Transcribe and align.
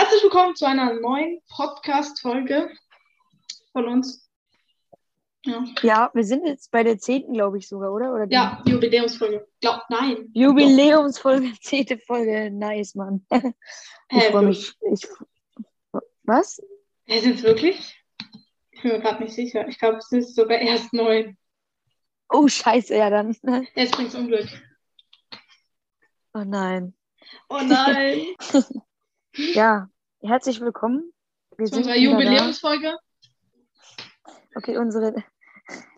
Herzlich 0.00 0.22
willkommen 0.22 0.56
zu 0.56 0.66
einer 0.66 0.94
neuen 0.94 1.42
Podcast-Folge 1.50 2.70
von 3.72 3.86
uns. 3.86 4.30
Ja. 5.44 5.62
ja, 5.82 6.10
wir 6.14 6.24
sind 6.24 6.46
jetzt 6.46 6.70
bei 6.70 6.82
der 6.82 6.98
zehnten, 6.98 7.34
glaube 7.34 7.58
ich 7.58 7.68
sogar, 7.68 7.92
oder? 7.92 8.14
oder 8.14 8.26
ja, 8.30 8.62
Jubiläumsfolge. 8.64 9.46
Glaub, 9.60 9.82
nein. 9.90 10.30
Jubiläumsfolge, 10.32 11.52
zehnte 11.60 11.98
Folge. 11.98 12.50
Nice, 12.50 12.94
Mann. 12.94 13.26
Ich 14.10 14.24
freue 14.24 14.46
mich. 14.46 14.72
Ich, 14.90 15.06
was? 16.22 16.62
Ja, 17.04 17.20
sind 17.20 17.36
es 17.36 17.42
wirklich? 17.42 18.02
Ich 18.70 18.80
bin 18.80 18.92
mir 18.92 19.00
gerade 19.00 19.22
nicht 19.22 19.34
sicher. 19.34 19.68
Ich 19.68 19.78
glaube, 19.78 19.98
es 19.98 20.10
ist 20.12 20.34
sogar 20.34 20.60
erst 20.60 20.94
neun. 20.94 21.36
Oh, 22.30 22.48
scheiße, 22.48 22.96
ja 22.96 23.10
dann. 23.10 23.36
Jetzt 23.74 23.92
bringt's 23.92 24.14
Unglück. 24.14 24.48
Oh 26.32 26.42
nein. 26.42 26.94
Oh 27.50 27.60
nein. 27.62 28.24
Ja, 29.54 29.88
herzlich 30.20 30.60
willkommen. 30.60 31.12
Wir 31.56 31.66
Zu 31.66 31.78
unserer 31.78 31.96
Jubiläumsfolge. 31.96 32.96
Okay, 34.54 34.76
unsere, 34.76 35.14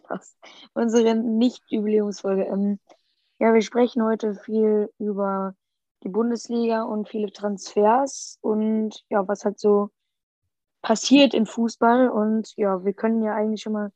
unsere 0.74 1.14
Nicht-Jubiläumsfolge. 1.14 2.44
Ähm, 2.44 2.78
ja, 3.38 3.52
wir 3.52 3.62
sprechen 3.62 4.02
heute 4.04 4.34
viel 4.34 4.90
über 4.98 5.54
die 6.04 6.08
Bundesliga 6.08 6.82
und 6.82 7.08
viele 7.08 7.32
Transfers 7.32 8.38
und 8.40 9.04
ja, 9.08 9.26
was 9.26 9.44
halt 9.44 9.58
so 9.58 9.90
passiert 10.80 11.34
im 11.34 11.46
Fußball. 11.46 12.08
Und 12.10 12.52
ja, 12.56 12.84
wir 12.84 12.92
können 12.92 13.22
ja 13.22 13.34
eigentlich 13.34 13.62
schon 13.62 13.72
mal, 13.72 13.92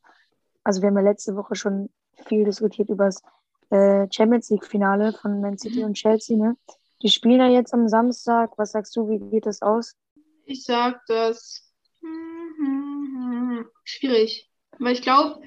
also 0.64 0.82
wir 0.82 0.88
haben 0.88 0.96
ja 0.96 1.02
letzte 1.02 1.36
Woche 1.36 1.54
schon 1.54 1.90
viel 2.26 2.44
diskutiert 2.44 2.88
über 2.88 3.06
das 3.06 3.22
äh, 3.70 4.06
Champions 4.10 4.50
League-Finale 4.50 5.12
von 5.12 5.40
Man 5.40 5.58
City 5.58 5.84
und 5.84 5.94
Chelsea, 5.94 6.36
ne? 6.36 6.56
Die 7.02 7.08
spielen 7.08 7.40
ja 7.40 7.48
jetzt 7.48 7.74
am 7.74 7.88
Samstag. 7.88 8.56
Was 8.56 8.72
sagst 8.72 8.96
du, 8.96 9.08
wie 9.08 9.18
geht 9.30 9.46
das 9.46 9.62
aus? 9.62 9.96
Ich 10.44 10.64
sag 10.64 11.04
das 11.06 11.72
hm, 12.00 12.54
hm, 12.58 13.58
hm, 13.58 13.66
schwierig. 13.84 14.50
Weil 14.78 14.94
ich 14.94 15.02
glaube, 15.02 15.40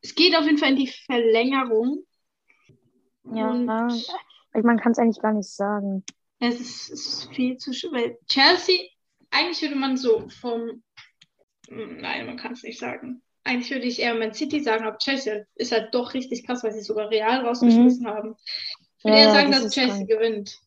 es 0.00 0.14
geht 0.14 0.36
auf 0.36 0.44
jeden 0.44 0.58
Fall 0.58 0.70
in 0.70 0.76
die 0.76 0.88
Verlängerung. 0.88 2.04
Ja, 3.32 3.50
und 3.50 3.66
man 3.66 4.78
kann 4.78 4.92
es 4.92 4.98
eigentlich 4.98 5.22
gar 5.22 5.32
nicht 5.32 5.48
sagen. 5.48 6.04
Es 6.40 6.60
ist, 6.60 6.90
es 6.90 7.06
ist 7.06 7.34
viel 7.34 7.56
zu 7.56 7.72
schwer. 7.72 8.16
Chelsea, 8.26 8.76
eigentlich 9.30 9.62
würde 9.62 9.76
man 9.76 9.96
so 9.96 10.28
vom. 10.28 10.82
Nein, 11.68 12.26
man 12.26 12.36
kann 12.36 12.52
es 12.52 12.62
nicht 12.62 12.78
sagen. 12.78 13.22
Eigentlich 13.44 13.70
würde 13.70 13.86
ich 13.86 14.00
eher 14.00 14.14
Man 14.14 14.34
City 14.34 14.60
sagen, 14.60 14.84
aber 14.84 14.98
Chelsea 14.98 15.44
ist 15.54 15.72
halt 15.72 15.94
doch 15.94 16.14
richtig 16.14 16.44
krass, 16.44 16.62
weil 16.62 16.72
sie 16.72 16.82
sogar 16.82 17.10
Real 17.10 17.44
rausgeschmissen 17.44 18.04
mhm. 18.04 18.08
haben. 18.08 18.36
Ich 18.98 19.04
würde 19.04 19.16
ja, 19.16 19.24
eher 19.24 19.32
sagen, 19.32 19.50
das 19.50 19.62
dass 19.64 19.74
Chelsea 19.74 19.96
krank. 19.96 20.08
gewinnt. 20.08 20.60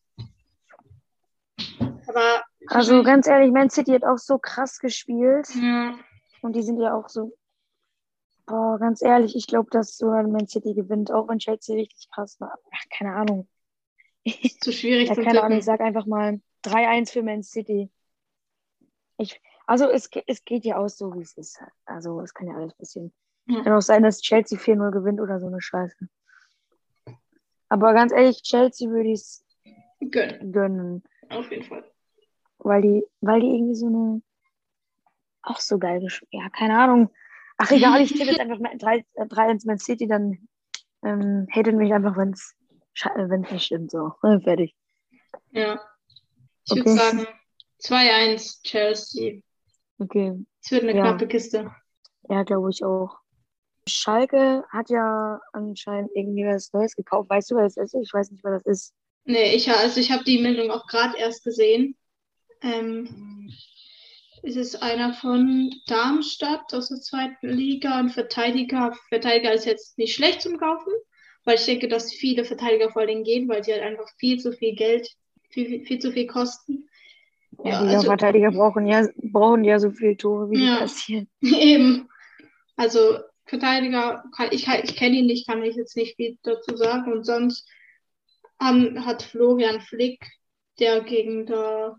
Aber 2.16 2.44
also 2.68 3.02
ganz 3.02 3.26
ehrlich, 3.26 3.52
Man 3.52 3.68
City 3.68 3.92
hat 3.92 4.04
auch 4.04 4.16
so 4.16 4.38
krass 4.38 4.78
gespielt. 4.78 5.48
Ja. 5.54 5.98
Und 6.40 6.56
die 6.56 6.62
sind 6.62 6.80
ja 6.80 6.94
auch 6.94 7.08
so. 7.08 7.36
Boah, 8.46 8.78
ganz 8.78 9.02
ehrlich, 9.02 9.36
ich 9.36 9.46
glaube, 9.46 9.68
dass 9.70 9.98
sogar 9.98 10.22
Man 10.22 10.46
City 10.46 10.72
gewinnt, 10.72 11.12
auch 11.12 11.28
wenn 11.28 11.38
Chelsea 11.38 11.74
richtig 11.76 12.08
krass 12.10 12.40
war. 12.40 12.58
Ach, 12.72 12.84
keine 12.90 13.14
Ahnung. 13.14 13.48
Ist 14.24 14.64
zu 14.64 14.72
schwierig 14.72 15.08
ja, 15.08 15.14
zu 15.14 15.22
Keine 15.22 15.42
Ahnung, 15.42 15.58
ich 15.58 15.64
sag 15.64 15.80
einfach 15.80 16.06
mal 16.06 16.40
3-1 16.64 17.12
für 17.12 17.22
Man 17.22 17.42
City. 17.42 17.90
Ich, 19.18 19.40
also 19.66 19.88
es, 19.90 20.08
es 20.26 20.44
geht 20.44 20.64
ja 20.64 20.76
aus 20.76 20.96
so, 20.96 21.14
wie 21.14 21.22
es 21.22 21.36
ist. 21.36 21.60
Also 21.84 22.20
es 22.20 22.32
kann 22.32 22.46
ja 22.46 22.54
alles 22.54 22.74
passieren. 22.74 23.12
Ja. 23.46 23.62
Kann 23.62 23.72
auch 23.74 23.82
sein, 23.82 24.02
dass 24.02 24.22
Chelsea 24.22 24.58
4-0 24.58 24.90
gewinnt 24.90 25.20
oder 25.20 25.38
so 25.38 25.48
eine 25.48 25.60
Scheiße. 25.60 26.08
Aber 27.68 27.92
ganz 27.92 28.12
ehrlich, 28.12 28.42
Chelsea 28.42 28.88
würde 28.88 29.10
ich 29.10 29.20
es 29.20 29.44
gönnen. 30.10 30.52
gönnen. 30.52 31.02
Auf 31.30 31.50
jeden 31.50 31.64
Fall. 31.64 31.84
Weil 32.66 32.82
die, 32.82 33.04
weil 33.20 33.40
die 33.40 33.46
irgendwie 33.46 33.76
so 33.76 33.86
eine. 33.86 34.22
Auch 35.42 35.60
so 35.60 35.78
geil 35.78 36.00
gespielt. 36.00 36.28
Ja, 36.32 36.48
keine 36.48 36.76
Ahnung. 36.76 37.10
Ach, 37.58 37.70
egal, 37.70 38.00
ich 38.00 38.12
tippe 38.12 38.32
jetzt 38.32 38.40
einfach 38.40 38.58
3 38.58 39.50
ins 39.50 39.64
Man 39.64 39.78
City, 39.78 40.08
dann 40.08 40.48
ähm, 41.04 41.46
hatet 41.52 41.76
mich 41.76 41.92
einfach, 41.92 42.16
wenn 42.16 42.32
es 42.32 42.56
nicht 43.52 43.64
stimmt. 43.64 43.92
So, 43.92 44.12
fertig. 44.42 44.74
Ja. 45.52 45.80
Ich 46.64 46.72
okay. 46.72 46.84
würde 46.84 46.94
sagen 46.94 47.26
2-1 47.84 48.62
Chelsea. 48.64 49.40
Okay. 50.00 50.34
Es 50.60 50.72
wird 50.72 50.82
eine 50.82 50.96
ja. 50.96 51.02
knappe 51.02 51.28
Kiste. 51.28 51.70
Ja, 52.28 52.42
glaube 52.42 52.70
ich 52.70 52.84
auch. 52.84 53.16
Schalke 53.88 54.64
hat 54.70 54.90
ja 54.90 55.40
anscheinend 55.52 56.10
irgendwie 56.16 56.44
was 56.44 56.72
Neues 56.72 56.96
gekauft. 56.96 57.30
Weißt 57.30 57.52
du, 57.52 57.54
was 57.54 57.74
das 57.74 57.94
ist? 57.94 58.02
Ich 58.02 58.12
weiß 58.12 58.32
nicht, 58.32 58.42
was 58.42 58.64
das 58.64 58.66
ist. 58.66 58.94
Nee, 59.24 59.54
ich, 59.54 59.70
also 59.70 60.00
ich 60.00 60.10
habe 60.10 60.24
die 60.24 60.42
Meldung 60.42 60.72
auch 60.72 60.88
gerade 60.88 61.16
erst 61.16 61.44
gesehen. 61.44 61.96
Ähm, 62.62 63.52
es 64.42 64.56
ist 64.56 64.82
einer 64.82 65.12
von 65.12 65.74
Darmstadt 65.86 66.72
aus 66.72 66.88
der 66.88 67.00
zweiten 67.00 67.48
Liga, 67.48 67.98
ein 67.98 68.10
Verteidiger. 68.10 68.96
Verteidiger 69.08 69.52
ist 69.52 69.66
jetzt 69.66 69.98
nicht 69.98 70.14
schlecht 70.14 70.42
zum 70.42 70.58
Kaufen, 70.58 70.92
weil 71.44 71.56
ich 71.56 71.64
denke, 71.64 71.88
dass 71.88 72.12
viele 72.12 72.44
Verteidiger 72.44 72.90
vor 72.90 73.02
allem 73.02 73.24
gehen, 73.24 73.48
weil 73.48 73.64
sie 73.64 73.72
halt 73.72 73.82
einfach 73.82 74.08
viel 74.18 74.38
zu 74.38 74.52
viel 74.52 74.74
Geld, 74.74 75.08
viel, 75.50 75.66
viel, 75.66 75.84
viel 75.84 75.98
zu 75.98 76.12
viel 76.12 76.26
kosten. 76.26 76.88
Ja, 77.64 77.84
ja 77.84 77.96
also, 77.96 78.06
Verteidiger 78.06 78.50
brauchen 78.50 78.86
ja, 78.86 79.08
brauchen 79.16 79.64
ja 79.64 79.78
so 79.78 79.90
viele 79.90 80.16
Tore, 80.16 80.50
wie 80.50 80.64
ja, 80.64 80.76
passieren. 80.78 81.28
Eben. 81.40 82.08
Also 82.76 83.18
Verteidiger, 83.46 84.24
kann, 84.36 84.48
ich, 84.50 84.68
ich 84.68 84.96
kenne 84.96 85.16
ihn 85.16 85.26
nicht, 85.26 85.46
kann 85.48 85.62
ich 85.62 85.76
jetzt 85.76 85.96
nicht 85.96 86.16
viel 86.16 86.36
dazu 86.42 86.76
sagen. 86.76 87.12
Und 87.12 87.24
sonst 87.24 87.68
um, 88.60 89.04
hat 89.04 89.22
Florian 89.22 89.80
Flick, 89.80 90.24
der 90.78 91.00
gegen 91.00 91.46
der 91.46 91.96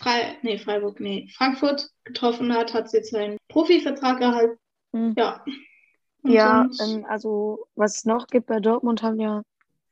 Fre 0.00 0.36
nee, 0.42 0.58
Freiburg, 0.58 0.98
nee, 0.98 1.28
Frankfurt 1.36 1.90
getroffen 2.04 2.54
hat, 2.54 2.72
hat 2.72 2.90
jetzt 2.92 3.10
seinen 3.10 3.36
Profivertrag 3.48 4.20
erhalten. 4.20 4.58
Mhm. 4.92 5.14
Ja. 5.16 5.44
Und 6.22 6.32
ja, 6.32 6.68
ähm, 6.82 7.04
also 7.06 7.66
was 7.74 7.98
es 7.98 8.04
noch 8.06 8.26
gibt 8.26 8.46
bei 8.46 8.60
Dortmund 8.60 9.02
haben 9.02 9.20
ja 9.20 9.42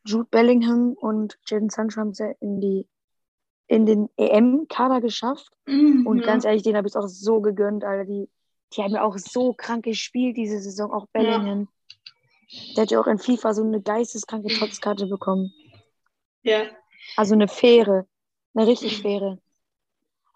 Jude 0.07 0.29
Bellingham 0.31 0.95
und 0.95 1.39
Jadon 1.47 1.69
Sancho 1.69 2.01
haben 2.01 2.11
es 2.11 2.19
ja 2.19 2.33
in 2.41 2.61
die 2.61 2.87
in 3.67 3.85
den 3.85 4.09
EM-Kader 4.17 5.03
geschafft. 5.03 5.53
Mhm, 5.67 6.07
und 6.07 6.23
ganz 6.23 6.47
ehrlich, 6.47 6.63
den 6.63 6.77
habe 6.77 6.89
ich 6.89 6.97
auch 6.97 7.07
so 7.07 7.43
gegönnt, 7.43 7.85
Alter. 7.85 8.07
Die, 8.07 8.31
die 8.73 8.83
haben 8.83 8.95
ja 8.95 9.03
auch 9.03 9.19
so 9.19 9.53
krank 9.53 9.85
gespielt 9.85 10.39
diese 10.39 10.59
Saison, 10.59 10.91
auch 10.91 11.07
Bellingham. 11.13 11.69
Ja. 12.49 12.75
Der 12.77 12.83
hat 12.83 12.91
ja 12.91 13.01
auch 13.01 13.07
in 13.07 13.19
FIFA 13.19 13.53
so 13.53 13.63
eine 13.63 13.83
geisteskranke 13.83 14.49
Trotzkarte 14.49 15.07
bekommen. 15.07 15.53
Ja. 16.43 16.63
Also 17.17 17.35
eine 17.35 17.47
faire, 17.47 18.07
eine 18.55 18.67
richtig 18.67 19.03
faire. 19.03 19.39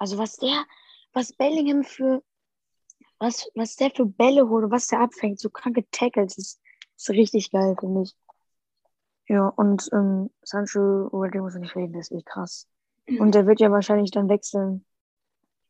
Also 0.02 0.18
was 0.18 0.36
der, 0.36 0.64
was 1.12 1.32
Bellingham 1.32 1.84
für, 1.84 2.24
was, 3.20 3.48
was 3.54 3.76
der 3.76 3.92
für 3.92 4.04
Bälle 4.04 4.48
holt 4.48 4.64
und 4.64 4.72
was 4.72 4.88
der 4.88 4.98
abfängt, 4.98 5.38
so 5.38 5.48
kranke 5.48 5.88
Tackles, 5.92 6.36
ist, 6.36 6.60
ist 6.96 7.10
richtig 7.10 7.52
geil, 7.52 7.76
finde 7.78 8.02
ich. 8.02 8.16
Ja, 9.28 9.46
und 9.46 9.88
ähm, 9.92 10.30
Sancho, 10.42 11.06
über 11.06 11.28
den 11.28 11.42
muss 11.42 11.54
ich 11.54 11.60
nicht 11.60 11.76
reden, 11.76 11.92
das 11.92 12.10
ist 12.10 12.18
eh 12.18 12.22
krass. 12.24 12.66
Und 13.06 13.36
der 13.36 13.46
wird 13.46 13.60
ja 13.60 13.70
wahrscheinlich 13.70 14.10
dann 14.10 14.28
wechseln. 14.28 14.84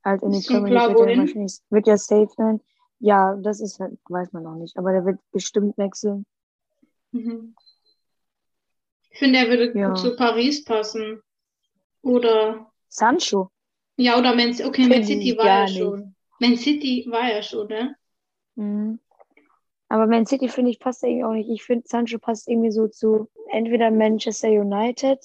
Halt 0.02 0.22
in 0.22 0.32
die 0.32 0.40
Premier 0.40 0.88
League 0.88 1.60
wird 1.68 1.86
ja 1.86 1.98
safe 1.98 2.30
sein. 2.34 2.62
Ja, 3.00 3.36
das 3.36 3.60
ist 3.60 3.80
halt, 3.80 3.98
weiß 4.08 4.32
man 4.32 4.44
noch 4.44 4.56
nicht, 4.56 4.78
aber 4.78 4.92
der 4.92 5.04
wird 5.04 5.20
bestimmt 5.30 5.76
wechseln. 5.76 6.24
Mhm. 7.10 7.54
Ich 9.10 9.18
finde, 9.18 9.40
er 9.40 9.48
würde 9.50 9.78
ja. 9.78 9.88
gut 9.88 9.98
zu 9.98 10.16
Paris 10.16 10.64
passen. 10.64 11.20
Oder. 12.00 12.72
Sancho. 12.88 13.50
Ja, 14.02 14.18
oder 14.18 14.34
Man 14.34 14.52
City. 14.52 14.68
Okay, 14.68 14.88
Man 14.88 15.04
City 15.04 15.36
war 15.36 15.46
ja 15.46 15.68
schon. 15.68 16.14
Man 16.38 16.56
City 16.56 17.06
war 17.08 17.30
ja 17.30 17.42
schon, 17.42 17.68
ne? 17.68 17.96
Mhm. 18.56 18.98
Aber 19.88 20.06
Man 20.06 20.26
City, 20.26 20.48
finde 20.48 20.70
ich, 20.70 20.78
passt 20.78 21.02
irgendwie 21.02 21.24
auch 21.24 21.32
nicht. 21.32 21.50
Ich 21.50 21.62
finde, 21.62 21.86
Sancho 21.86 22.18
passt 22.18 22.48
irgendwie 22.48 22.70
so 22.70 22.88
zu 22.88 23.28
entweder 23.50 23.90
Manchester 23.90 24.48
United 24.48 25.20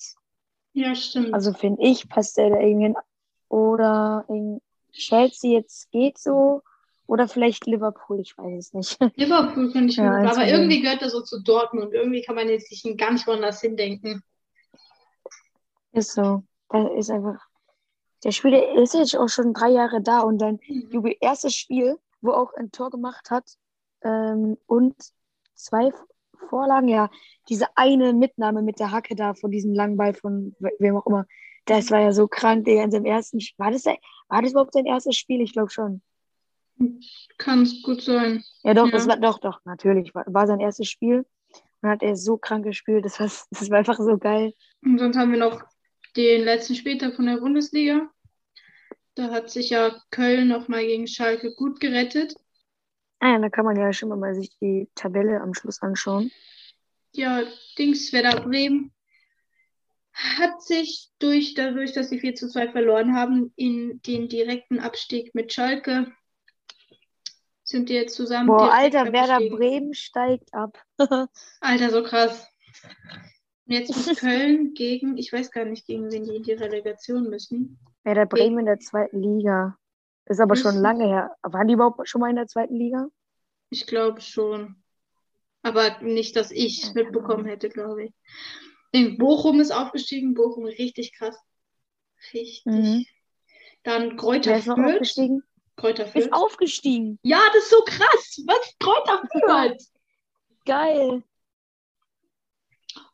ja, 0.77 0.93
stimmt. 0.93 1.33
Also 1.33 1.53
finde 1.53 1.81
ich, 1.81 2.07
passt 2.07 2.37
er 2.37 2.51
da 2.51 2.59
irgendwie 2.59 2.85
hin. 2.85 2.95
Oder 3.49 4.25
in 4.29 4.61
Chelsea 4.91 5.57
jetzt 5.57 5.89
geht 5.89 6.19
so. 6.19 6.61
Oder 7.07 7.27
vielleicht 7.27 7.65
Liverpool, 7.65 8.19
ich 8.19 8.37
weiß 8.37 8.59
es 8.59 8.73
nicht. 8.73 8.99
Liverpool 9.17 9.71
finde 9.71 9.89
ich 9.89 9.95
ja, 9.95 10.21
gut, 10.21 10.29
aber 10.29 10.45
irgendwie 10.45 10.81
gehört 10.81 11.01
er 11.01 11.09
so 11.09 11.21
zu 11.21 11.41
Dortmund. 11.41 11.93
Irgendwie 11.93 12.21
kann 12.21 12.35
man 12.35 12.47
jetzt 12.47 12.69
sich 12.69 12.83
gar 12.95 13.11
nicht 13.11 13.25
woanders 13.25 13.59
hindenken. 13.59 14.21
Ist 15.93 16.13
so. 16.13 16.43
Da 16.69 16.87
ist 16.89 17.09
einfach. 17.09 17.39
Der 18.23 18.31
Spieler 18.31 18.75
ist 18.75 18.93
jetzt 18.93 19.15
auch 19.15 19.29
schon 19.29 19.53
drei 19.53 19.69
Jahre 19.69 20.01
da 20.01 20.21
und 20.21 20.39
dann 20.39 20.59
mhm. 20.67 21.13
erstes 21.19 21.55
Spiel, 21.55 21.97
wo 22.21 22.31
auch 22.31 22.53
ein 22.53 22.71
Tor 22.71 22.89
gemacht 22.89 23.29
hat 23.29 23.45
ähm, 24.01 24.57
und 24.65 24.95
zwei 25.55 25.91
Vorlagen, 26.49 26.87
ja, 26.87 27.09
diese 27.49 27.65
eine 27.75 28.13
Mitnahme 28.13 28.61
mit 28.61 28.79
der 28.79 28.91
Hacke 28.91 29.15
da 29.15 29.33
von 29.33 29.51
diesem 29.51 29.73
langen 29.73 29.97
Ball 29.97 30.13
von 30.13 30.55
wem 30.79 30.97
auch 30.97 31.05
immer, 31.05 31.25
das 31.65 31.91
war 31.91 31.99
ja 31.99 32.11
so 32.11 32.27
krank, 32.27 32.65
Digga, 32.65 32.83
in 32.83 32.91
seinem 32.91 33.05
ersten 33.05 33.39
War 33.57 33.71
das, 33.71 33.85
war 33.85 34.41
das 34.41 34.51
überhaupt 34.51 34.73
sein 34.73 34.85
erstes 34.85 35.17
Spiel? 35.17 35.41
Ich 35.41 35.53
glaube 35.53 35.69
schon. 35.69 36.01
Kann 37.37 37.63
es 37.63 37.81
gut 37.81 38.01
sein. 38.01 38.43
Ja, 38.63 38.73
doch, 38.73 38.85
ja. 38.85 38.91
das 38.91 39.07
war 39.07 39.17
doch, 39.17 39.39
doch, 39.39 39.59
natürlich. 39.65 40.13
War, 40.15 40.25
war 40.27 40.47
sein 40.47 40.59
erstes 40.59 40.87
Spiel. 40.87 41.25
Und 41.81 41.89
hat 41.89 42.03
er 42.03 42.15
so 42.15 42.37
krank 42.37 42.63
gespielt. 42.63 43.05
Das 43.05 43.19
war, 43.19 43.27
das 43.51 43.69
war 43.69 43.79
einfach 43.79 43.97
so 43.97 44.17
geil. 44.17 44.53
Und 44.83 44.97
sonst 44.97 45.17
haben 45.17 45.31
wir 45.31 45.39
noch 45.39 45.61
den 46.17 46.43
letzten 46.43 46.75
Spieltag 46.75 47.15
von 47.15 47.27
der 47.27 47.37
Bundesliga. 47.37 48.09
Da 49.15 49.31
hat 49.31 49.49
sich 49.49 49.69
ja 49.69 49.95
Köln 50.11 50.47
nochmal 50.47 50.85
gegen 50.85 51.07
Schalke 51.07 51.53
gut 51.53 51.79
gerettet. 51.79 52.35
Ah 53.19 53.31
ja, 53.31 53.39
da 53.39 53.49
kann 53.49 53.65
man 53.65 53.77
ja 53.77 53.93
schon 53.93 54.09
mal 54.09 54.35
sich 54.35 54.57
die 54.59 54.89
Tabelle 54.95 55.41
am 55.41 55.53
Schluss 55.53 55.81
anschauen. 55.81 56.31
Ja, 57.13 57.43
Dings, 57.77 58.13
Werder 58.13 58.41
Bremen 58.41 58.91
hat 60.13 60.61
sich 60.61 61.09
durch, 61.19 61.53
dadurch, 61.53 61.93
dass 61.93 62.09
sie 62.09 62.19
4 62.19 62.35
zu 62.35 62.49
2 62.49 62.71
verloren 62.71 63.15
haben, 63.15 63.53
in 63.55 64.01
den 64.01 64.27
direkten 64.27 64.79
Abstieg 64.79 65.33
mit 65.35 65.53
Schalke 65.53 66.11
sind 67.63 67.89
die 67.89 67.93
jetzt 67.93 68.15
zusammen. 68.15 68.47
Boah, 68.47 68.71
Alter, 68.71 69.11
Werder. 69.11 69.39
Bremen 69.49 69.93
steigt 69.93 70.53
ab. 70.53 70.77
Alter, 71.59 71.89
so 71.91 72.03
krass. 72.03 72.47
Und 73.67 73.73
jetzt 73.73 73.89
muss 73.95 74.17
Köln 74.19 74.73
gegen, 74.73 75.17
ich 75.17 75.33
weiß 75.33 75.51
gar 75.51 75.65
nicht, 75.65 75.85
gegen 75.85 76.09
wen 76.11 76.23
die 76.23 76.35
in 76.37 76.43
die 76.43 76.53
Relegation 76.53 77.29
müssen. 77.29 77.77
Werder 78.03 78.25
Bremen 78.25 78.59
in 78.59 78.65
der 78.65 78.79
zweiten 78.79 79.21
Liga. 79.21 79.77
Ist 80.25 80.39
aber 80.39 80.55
schon 80.55 80.75
lange 80.77 81.05
her. 81.05 81.35
Waren 81.41 81.67
die 81.67 81.73
überhaupt 81.73 82.07
schon 82.07 82.21
mal 82.21 82.29
in 82.29 82.35
der 82.37 82.47
zweiten 82.47 82.75
Liga? 82.75 83.07
Ich 83.69 83.85
glaube 83.87 84.21
schon. 84.21 84.81
Aber 85.63 86.01
nicht, 86.01 86.35
dass 86.37 86.51
ich 86.51 86.83
Ja, 86.83 86.91
mitbekommen 86.93 87.45
hätte, 87.45 87.67
glaube 87.69 88.05
ich. 88.05 88.13
In 88.91 89.17
Bochum 89.17 89.59
ist 89.59 89.71
aufgestiegen. 89.71 90.33
Bochum 90.33 90.63
richtig 90.65 91.13
krass. 91.13 91.37
Richtig. 92.33 92.63
Mhm. 92.65 93.05
Dann 93.83 94.15
Kräuter 94.15 94.51
Wer 94.51 94.57
ist 94.59 94.65
Fürth. 94.65 94.79
aufgestiegen? 94.79 95.43
Kräuter 95.75 96.05
Ist 96.05 96.11
Fürth. 96.13 96.29
aufgestiegen. 96.33 97.19
Ja, 97.23 97.39
das 97.53 97.63
ist 97.63 97.69
so 97.69 97.81
krass. 97.85 98.41
Was? 98.47 98.75
Kräuter 98.79 99.21
Fürth. 99.31 99.87
Geil. 100.65 101.23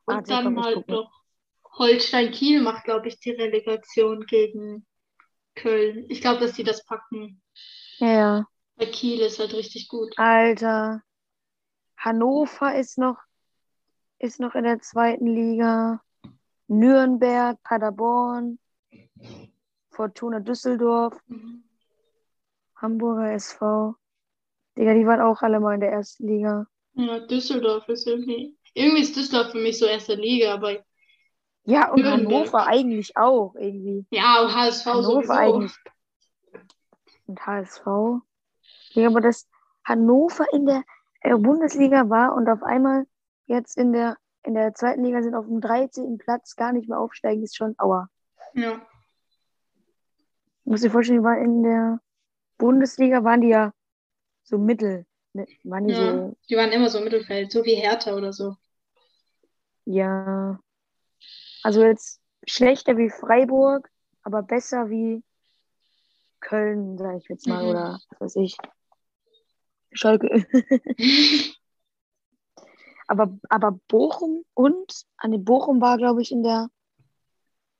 Und 0.05 0.15
Warte, 0.15 0.29
dann 0.29 0.43
komm, 0.55 0.63
halt 0.63 0.75
guck 0.75 0.87
mal. 0.87 0.95
noch 0.95 1.23
Holstein 1.77 2.31
Kiel 2.31 2.61
macht, 2.61 2.83
glaube 2.85 3.07
ich, 3.07 3.19
die 3.19 3.31
Relegation 3.31 4.25
gegen 4.25 4.85
Köln. 5.55 6.05
Ich 6.09 6.21
glaube, 6.21 6.39
dass 6.39 6.53
die 6.53 6.63
das 6.63 6.85
packen. 6.85 7.41
Ja, 7.97 8.07
ja. 8.07 8.47
Weil 8.75 8.91
Kiel 8.91 9.21
ist 9.21 9.39
halt 9.39 9.53
richtig 9.53 9.87
gut. 9.87 10.13
Alter. 10.17 11.01
Hannover 11.97 12.75
ist 12.75 12.97
noch, 12.97 13.17
ist 14.19 14.39
noch 14.39 14.55
in 14.55 14.63
der 14.63 14.79
zweiten 14.79 15.27
Liga. 15.27 16.01
Nürnberg, 16.67 17.61
Paderborn, 17.63 18.57
Fortuna 19.91 20.39
Düsseldorf, 20.39 21.21
Hamburger 22.75 23.31
SV. 23.33 23.95
Digga, 24.77 24.93
die 24.93 25.05
waren 25.05 25.21
auch 25.21 25.41
alle 25.41 25.59
mal 25.59 25.75
in 25.75 25.81
der 25.81 25.91
ersten 25.91 26.27
Liga. 26.27 26.65
Ja, 26.95 27.19
Düsseldorf 27.19 27.87
ist 27.89 28.07
irgendwie. 28.07 28.57
Irgendwie 28.73 29.01
ist 29.01 29.15
Düsseldorf 29.15 29.51
für 29.51 29.59
mich 29.59 29.77
so 29.79 29.85
erste 29.85 30.15
Liga, 30.15 30.53
aber 30.53 30.83
Ja, 31.65 31.91
und 31.91 32.01
Nürnberg. 32.01 32.33
Hannover 32.43 32.67
eigentlich 32.67 33.15
auch 33.17 33.53
irgendwie. 33.55 34.05
ja, 34.11 34.47
HSV 34.53 34.85
Hannover 34.85 35.03
sowieso. 35.03 35.33
eigentlich. 35.33 35.75
Und 37.27 37.45
HSV. 37.45 37.85
Ja, 38.93 39.07
aber 39.07 39.21
dass 39.21 39.47
Hannover 39.85 40.45
in 40.53 40.65
der 40.65 40.83
äh, 41.21 41.35
Bundesliga 41.37 42.09
war 42.09 42.35
und 42.35 42.49
auf 42.49 42.63
einmal 42.63 43.05
jetzt 43.45 43.77
in 43.77 43.93
der, 43.93 44.17
in 44.43 44.55
der 44.55 44.73
zweiten 44.73 45.03
Liga 45.03 45.21
sind 45.21 45.35
auf 45.35 45.45
dem 45.45 45.61
13. 45.61 46.17
Platz 46.17 46.55
gar 46.55 46.73
nicht 46.73 46.89
mehr 46.89 46.99
aufsteigen, 46.99 47.43
ist 47.43 47.55
schon 47.55 47.75
aua. 47.77 48.09
Ja. 48.53 48.81
Ich 50.65 50.71
muss 50.71 50.81
dir 50.81 50.91
vorstellen, 50.91 51.19
die 51.19 51.25
waren 51.25 51.43
in 51.43 51.63
der 51.63 51.99
Bundesliga, 52.57 53.23
waren 53.23 53.41
die 53.41 53.49
ja 53.49 53.73
so 54.43 54.57
mittel. 54.57 55.05
Ne, 55.33 55.47
Waren 55.63 55.87
die 55.87 55.93
ja. 55.93 56.13
so, 56.29 56.37
Die 56.49 56.55
waren 56.55 56.71
immer 56.71 56.89
so 56.89 56.99
im 56.99 57.05
Mittelfeld, 57.05 57.51
so 57.51 57.63
wie 57.65 57.75
Hertha 57.75 58.13
oder 58.15 58.31
so. 58.33 58.55
Ja. 59.85 60.59
Also 61.63 61.83
jetzt 61.83 62.21
schlechter 62.47 62.97
wie 62.97 63.09
Freiburg, 63.09 63.89
aber 64.23 64.41
besser 64.43 64.89
wie 64.89 65.23
Köln, 66.39 66.97
sage 66.97 67.17
ich 67.17 67.27
jetzt 67.29 67.47
mal, 67.47 67.63
Mhm. 67.63 67.69
oder 67.69 68.01
was 68.09 68.21
weiß 68.21 68.35
ich. 68.37 68.57
Schalke. 69.93 70.27
Aber, 73.07 73.37
aber 73.49 73.79
Bochum 73.89 74.45
und, 74.53 75.05
an 75.17 75.31
den 75.31 75.43
Bochum 75.43 75.81
war, 75.81 75.97
glaube 75.97 76.21
ich, 76.21 76.31
in 76.31 76.41
der 76.41 76.69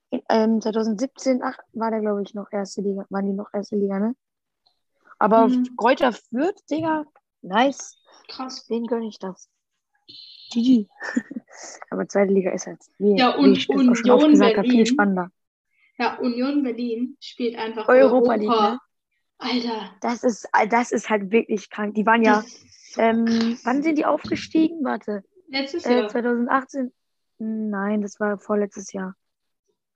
in, 0.09 0.21
ähm, 0.29 0.61
2017, 0.61 1.41
ach, 1.41 1.57
war 1.71 1.91
der, 1.91 2.01
glaube 2.01 2.21
ich, 2.21 2.33
noch 2.33 2.51
erste 2.51 2.81
Liga, 2.81 3.05
waren 3.09 3.25
die 3.25 3.33
noch 3.33 3.51
erste 3.53 3.77
Liga, 3.77 3.99
ne? 3.99 4.15
Aber 5.17 5.39
Mhm. 5.39 5.45
auf 5.45 5.75
Kräuter 5.77 6.11
Fürth, 6.11 6.61
Digga, 6.69 7.05
nice. 7.41 7.97
Krass. 8.27 8.69
Wen 8.69 8.85
gönne 8.85 9.07
ich 9.07 9.17
das? 9.17 9.49
GG. 10.51 10.87
aber 11.89 12.07
zweite 12.07 12.33
Liga 12.33 12.51
ist 12.51 12.67
halt, 12.67 12.79
wie, 12.97 13.17
Ja, 13.17 13.35
wie 13.37 13.43
und 13.43 13.55
schon 13.57 13.77
Union 13.79 14.09
oft 14.11 14.29
gesagt 14.29 14.57
habe, 14.57 14.63
viel 14.63 14.71
Berlin. 14.77 14.85
spannender. 14.85 15.31
Ja, 15.97 16.17
Union 16.19 16.63
Berlin 16.63 17.17
spielt 17.19 17.55
einfach 17.55 17.87
Europa 17.87 18.35
League, 18.35 18.49
Europa. 18.49 18.71
ne? 18.71 18.79
Alter. 19.37 19.95
Das 20.01 20.23
ist, 20.23 20.47
das 20.69 20.91
ist 20.91 21.09
halt 21.09 21.31
wirklich 21.31 21.69
krank. 21.69 21.95
Die 21.95 22.05
waren 22.05 22.23
ja, 22.23 22.43
so 22.91 23.01
ähm, 23.01 23.59
wann 23.63 23.83
sind 23.83 23.97
die 23.97 24.05
aufgestiegen? 24.05 24.83
Warte, 24.83 25.23
Letztes 25.47 25.85
äh, 25.85 25.99
Jahr. 25.99 26.09
2018? 26.09 26.91
Nein, 27.39 28.01
das 28.01 28.19
war 28.19 28.37
vorletztes 28.39 28.93
Jahr. 28.93 29.15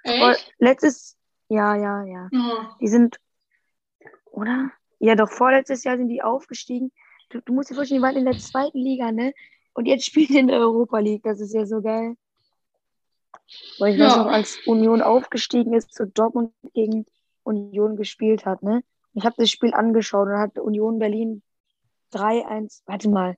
Vor, 0.03 0.31
Echt? 0.31 0.53
letztes, 0.59 1.17
ja, 1.49 1.75
ja, 1.75 2.03
ja. 2.03 2.29
Oh. 2.33 2.75
Die 2.79 2.87
sind, 2.87 3.19
oder? 4.25 4.71
Ja, 4.99 5.15
doch, 5.15 5.29
vorletztes 5.29 5.83
Jahr 5.83 5.97
sind 5.97 6.09
die 6.09 6.21
aufgestiegen. 6.21 6.91
Du, 7.29 7.41
du 7.41 7.53
musst 7.53 7.69
dir 7.69 7.75
vorstellen, 7.75 8.01
die 8.01 8.05
waren 8.05 8.17
in 8.17 8.25
der 8.25 8.37
zweiten 8.37 8.77
Liga, 8.77 9.11
ne? 9.11 9.33
Und 9.77 9.85
jetzt 9.85 10.05
spielen 10.05 10.27
die 10.29 10.39
in 10.39 10.47
der 10.47 10.57
Europa 10.59 10.97
League. 10.97 11.21
Das 11.21 11.39
ist 11.39 11.53
ja 11.53 11.67
so 11.67 11.83
geil. 11.83 12.15
Weil 13.77 13.93
ich 13.93 13.99
weiß 13.99 14.15
Ja. 14.15 14.23
noch, 14.23 14.31
als 14.31 14.57
Union 14.65 15.03
aufgestiegen 15.03 15.71
ist, 15.73 15.93
zu 15.93 16.07
Dortmund 16.07 16.51
gegen 16.73 17.05
Union 17.43 17.95
gespielt 17.95 18.43
hat, 18.47 18.63
ne? 18.63 18.83
Ich 19.13 19.23
habe 19.23 19.35
das 19.37 19.51
Spiel 19.51 19.75
angeschaut 19.75 20.29
und 20.29 20.39
hat 20.39 20.57
Union 20.57 20.97
Berlin 20.97 21.43
3-1. 22.11 22.81
Warte 22.87 23.07
mal. 23.07 23.37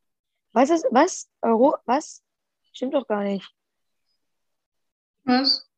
Was 0.54 0.70
ist, 0.70 0.86
was? 0.92 1.28
Euro, 1.42 1.76
was? 1.86 2.24
Stimmt 2.72 2.94
doch 2.94 3.06
gar 3.06 3.24
nicht. 3.24 3.46
Was? 5.26 5.70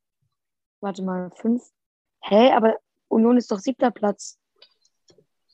Warte 0.79 1.01
mal, 1.01 1.31
5. 1.31 1.63
Hä, 2.21 2.51
aber 2.51 2.77
Union 3.07 3.35
ist 3.37 3.49
doch 3.51 3.59
siebter 3.59 3.89
Platz. 3.89 4.37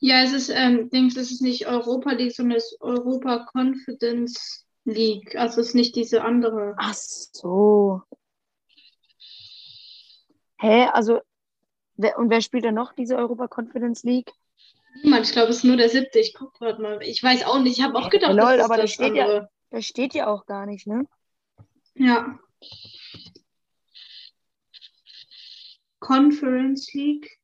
Ja, 0.00 0.22
es 0.22 0.34
ist, 0.34 0.50
ähm, 0.50 0.90
Dings, 0.90 1.16
es 1.16 1.30
ist 1.32 1.40
nicht 1.40 1.66
Europa 1.66 2.12
League, 2.12 2.34
sondern 2.34 2.58
es 2.58 2.72
ist 2.72 2.80
Europa 2.82 3.46
Confidence 3.52 4.67
League. 4.84 5.36
Also 5.36 5.60
es 5.60 5.68
ist 5.68 5.74
nicht 5.74 5.96
diese 5.96 6.22
andere. 6.22 6.74
Ach 6.78 6.94
so. 6.94 8.02
Hä, 10.60 10.86
also, 10.92 11.20
wer, 11.96 12.18
und 12.18 12.30
wer 12.30 12.40
spielt 12.40 12.64
da 12.64 12.72
noch 12.72 12.92
diese 12.92 13.16
Europa 13.16 13.48
Confidence 13.48 14.02
League? 14.02 14.32
Niemand, 15.02 15.26
ich 15.26 15.32
glaube, 15.32 15.50
es 15.50 15.58
ist 15.58 15.64
nur 15.64 15.76
der 15.76 15.88
siebte. 15.88 16.18
Ich 16.18 16.34
guck 16.34 16.54
gerade 16.54 16.82
mal. 16.82 16.98
Ich 17.02 17.22
weiß 17.22 17.44
auch 17.44 17.60
nicht. 17.60 17.78
Ich 17.78 17.84
habe 17.84 17.96
auch 17.96 18.10
gedacht, 18.10 18.32
Lol, 18.34 18.56
das 18.56 18.58
ist 18.58 18.64
aber 18.64 18.76
da 18.76 18.82
das 18.82 18.92
steht 18.92 19.14
ja- 19.14 19.24
andere. 19.24 19.50
Das 19.70 19.84
steht 19.84 20.14
ja 20.14 20.26
auch 20.26 20.46
gar 20.46 20.66
nicht, 20.66 20.86
ne? 20.86 21.04
Ja. 21.94 22.38
Conference 26.00 26.92
League. 26.94 27.38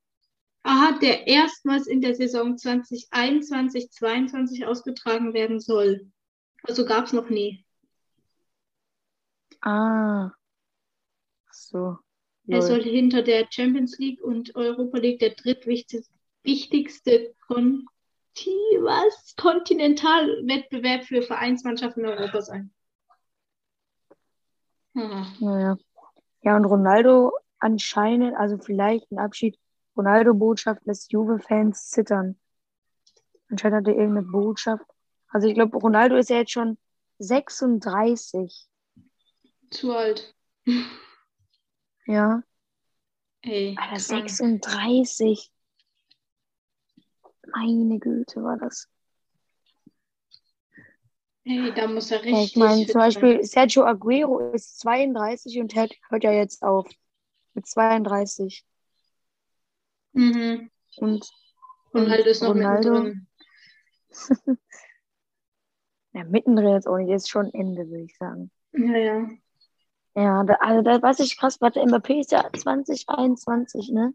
Aha, 0.62 0.99
der 0.99 1.26
erstmals 1.26 1.87
in 1.87 2.00
der 2.00 2.14
Saison 2.14 2.56
2021, 2.56 3.90
22 3.90 4.64
ausgetragen 4.64 5.35
werden 5.35 5.61
soll. 5.61 6.11
Also 6.64 6.85
gab 6.85 7.04
es 7.04 7.12
noch 7.12 7.30
nie. 7.30 7.64
Ah. 9.61 10.33
So. 11.50 11.99
Er 12.47 12.61
soll 12.61 12.83
hinter 12.83 13.23
der 13.23 13.47
Champions 13.49 13.99
League 13.99 14.23
und 14.23 14.54
Europa 14.54 14.99
League 14.99 15.21
der 15.21 15.30
drittwichtigste 15.30 17.35
was? 18.85 19.35
Kontinentalwettbewerb 19.37 21.04
für 21.04 21.23
Vereinsmannschaften 21.23 22.04
in 22.04 22.11
Europa 22.11 22.42
sein. 22.42 22.71
Hm. 24.94 25.26
Naja. 25.40 25.76
Ja, 26.42 26.56
und 26.56 26.66
Ronaldo 26.66 27.33
anscheinend, 27.59 28.37
also 28.37 28.59
vielleicht 28.59 29.11
ein 29.11 29.18
Abschied. 29.18 29.59
Ronaldo-Botschaft 29.97 30.85
lässt 30.85 31.12
Juve-Fans 31.12 31.90
zittern. 31.90 32.37
Anscheinend 33.49 33.78
hat 33.78 33.94
er 33.94 33.99
irgendeine 33.99 34.26
Botschaft. 34.26 34.85
Also 35.35 35.49
ich 35.49 35.55
glaube, 35.55 35.76
Ronaldo 35.79 36.14
ist 36.14 36.31
ja 36.31 36.37
jetzt 36.37 36.53
schon 36.53 36.79
36. 37.19 38.69
Zu 39.69 39.93
alt. 39.93 40.33
Ja. 42.07 42.45
Ey, 43.43 43.76
Alter, 43.76 43.97
krank. 43.97 44.31
36. 44.31 45.50
Meine 47.53 47.99
Güte, 47.99 48.45
war 48.45 48.59
das. 48.59 48.88
Ey, 51.43 51.73
da 51.75 51.88
muss 51.88 52.12
er 52.12 52.25
Ja, 52.25 52.37
richtig 52.37 52.53
ich 52.53 52.57
meine, 52.57 52.87
zum 52.87 52.93
sein. 52.93 53.00
Beispiel 53.00 53.43
Sergio 53.43 53.85
Aguero 53.85 54.53
ist 54.53 54.79
32 54.79 55.59
und 55.59 55.75
hört, 55.75 55.95
hört 56.11 56.23
ja 56.23 56.31
jetzt 56.31 56.62
auf. 56.62 56.88
Mit 57.55 57.67
32. 57.67 58.64
Mhm. 60.12 60.71
Und, 60.99 61.29
Ronaldo 61.93 62.31
ist 62.31 62.41
noch 62.41 62.50
Ronaldo, 62.50 62.91
mittendrin. 63.00 63.26
ja, 66.14 66.25
mittendrin 66.25 66.73
jetzt 66.73 66.88
auch 66.88 66.97
nicht, 66.97 67.11
ist 67.11 67.28
schon 67.28 67.52
Ende, 67.52 67.88
würde 67.88 68.04
ich 68.04 68.16
sagen. 68.16 68.50
Ja, 68.73 68.97
ja. 68.97 69.28
Ja, 70.16 70.44
da, 70.44 70.54
also 70.61 70.83
da, 70.83 71.02
was 71.02 71.18
ich 71.18 71.37
krass, 71.37 71.61
warte, 71.61 71.80
Mbappé 71.80 72.21
ist 72.21 72.30
ja 72.30 72.49
2021, 72.52 73.90
ne? 73.90 74.14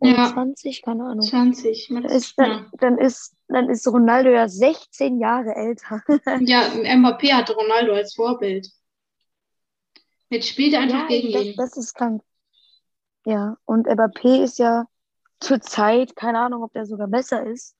Ja. 0.00 0.30
20, 0.32 0.82
keine 0.82 1.04
Ahnung. 1.04 1.22
20. 1.22 1.88
Dann 1.88 2.04
ist, 2.04 2.38
dann, 2.38 2.70
dann, 2.78 2.98
ist, 2.98 3.34
dann 3.48 3.68
ist 3.68 3.86
Ronaldo 3.88 4.30
ja 4.30 4.48
16 4.48 5.18
Jahre 5.18 5.54
älter. 5.56 6.02
ja. 6.40 6.68
Mbappé 6.96 7.32
hatte 7.32 7.54
Ronaldo 7.54 7.94
als 7.94 8.14
Vorbild. 8.14 8.68
Jetzt 10.28 10.48
spielt 10.48 10.74
er 10.74 10.80
einfach 10.80 11.02
Ja, 11.02 11.06
gegen 11.08 11.32
das, 11.32 11.44
ihn. 11.44 11.54
das 11.56 11.76
ist 11.76 11.94
krank. 11.94 12.22
Ja, 13.24 13.56
und 13.64 13.88
Mbappé 13.88 14.42
ist 14.42 14.58
ja 14.58 14.86
zurzeit, 15.40 16.14
keine 16.14 16.40
Ahnung, 16.40 16.62
ob 16.62 16.72
der 16.72 16.86
sogar 16.86 17.08
besser 17.08 17.44
ist. 17.44 17.74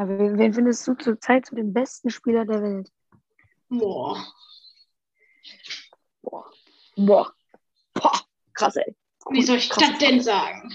Ja, 0.00 0.08
wen, 0.08 0.38
wen 0.38 0.54
findest 0.54 0.88
du 0.88 0.94
zurzeit 0.94 1.44
zu 1.44 1.54
den 1.54 1.74
besten 1.74 2.08
Spieler 2.08 2.46
der 2.46 2.62
Welt? 2.62 2.90
Boah. 3.68 4.26
Boah. 6.22 6.50
Boah. 6.96 7.34
Boah. 7.92 8.20
Krass, 8.54 8.76
ey. 8.76 8.96
Wie 9.28 9.42
soll 9.42 9.58
ich 9.58 9.68
das 9.68 9.98
denn 9.98 10.22
sagen? 10.22 10.72